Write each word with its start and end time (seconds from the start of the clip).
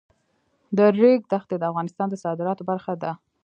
د 0.77 0.79
ریګ 0.99 1.21
دښتې 1.31 1.55
د 1.59 1.63
افغانستان 1.71 2.07
د 2.09 2.15
صادراتو 2.23 2.63
برخه 2.69 2.93
ده. 3.03 3.11